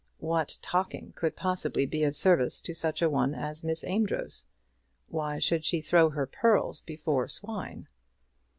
What 0.17 0.57
talking 0.63 1.13
could 1.15 1.35
possibly 1.35 1.85
be 1.85 2.01
of 2.05 2.15
service 2.15 2.59
to 2.61 2.73
such 2.73 3.03
a 3.03 3.07
one 3.11 3.35
as 3.35 3.59
this 3.59 3.63
Miss 3.63 3.83
Amedroz? 3.83 4.47
Why 5.09 5.37
should 5.37 5.63
she 5.63 5.79
throw 5.79 6.09
her 6.09 6.25
pearls 6.25 6.79
before 6.81 7.27
swine? 7.27 7.87